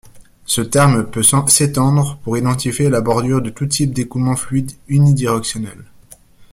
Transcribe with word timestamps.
Ce 0.47 0.61
terme 0.61 1.05
peut 1.11 1.21
s'étendre 1.21 2.17
pour 2.23 2.35
identifier 2.35 2.89
la 2.89 3.01
bordure 3.01 3.39
de 3.39 3.51
tout 3.51 3.67
type 3.67 3.93
d'écoulement 3.93 4.35
fluide 4.35 4.71
unidirectionnel. 4.87 5.77